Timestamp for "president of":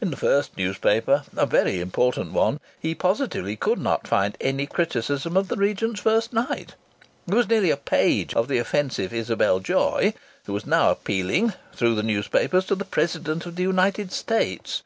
12.84-13.56